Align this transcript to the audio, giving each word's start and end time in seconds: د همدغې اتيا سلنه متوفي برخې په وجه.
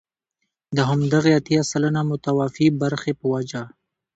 د 0.75 0.77
همدغې 0.89 1.31
اتيا 1.39 1.61
سلنه 1.71 2.01
متوفي 2.09 2.67
برخې 2.81 3.11
په 3.19 3.25
وجه. 3.33 3.61